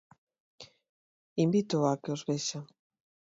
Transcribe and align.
Invítoo 1.45 1.83
a 1.91 1.99
que 2.01 2.09
os 2.15 2.25
vexa. 2.29 2.59